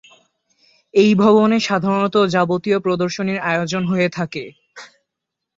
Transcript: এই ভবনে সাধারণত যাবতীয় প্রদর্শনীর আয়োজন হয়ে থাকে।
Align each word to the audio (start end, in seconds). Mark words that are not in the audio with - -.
এই 0.93 1.11
ভবনে 1.15 1.57
সাধারণত 1.59 2.15
যাবতীয় 2.27 2.77
প্রদর্শনীর 2.79 3.39
আয়োজন 3.43 3.83
হয়ে 3.85 4.07
থাকে। 4.09 4.43